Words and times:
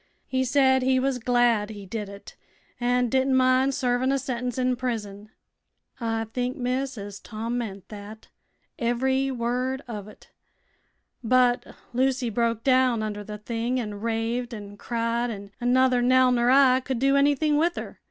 He 0.25 0.43
said 0.43 0.81
he 0.81 0.99
was 0.99 1.19
glad 1.19 1.69
he 1.69 1.85
did 1.85 2.09
it, 2.09 2.35
an' 2.79 3.07
didn't 3.09 3.35
mind 3.35 3.75
servin' 3.75 4.11
a 4.11 4.17
sentence 4.17 4.57
in 4.57 4.75
prison. 4.75 5.29
I 5.99 6.23
think, 6.33 6.57
miss, 6.57 6.97
as 6.97 7.19
Tom 7.19 7.59
meant 7.59 7.87
thet 7.89 8.29
ev'ry 8.79 9.29
word 9.29 9.83
uv 9.87 10.07
it. 10.07 10.31
But 11.23 11.75
Lucy 11.93 12.31
broke 12.31 12.63
down 12.63 13.03
under 13.03 13.23
the 13.23 13.37
thing 13.37 13.79
an' 13.79 13.99
raved 13.99 14.55
an' 14.55 14.75
cried, 14.75 15.29
an' 15.29 15.51
nuther 15.61 16.01
Nell 16.01 16.31
ner 16.31 16.49
I 16.49 16.79
could 16.79 16.97
do 16.97 17.15
anything 17.15 17.57
with 17.57 17.75
her. 17.75 17.99